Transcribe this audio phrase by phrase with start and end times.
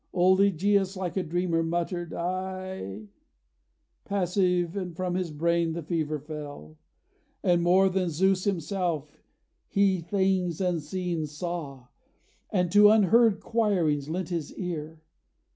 [0.13, 3.07] Old Ægeus, like a dreamer, muttered 'Aye,'
[4.03, 6.79] Passive; and from his brain the fever fell,
[7.43, 9.21] And more than Zeus himself,
[9.67, 11.85] he things unseen Saw,
[12.49, 15.03] and to unheard choirings lent his ear.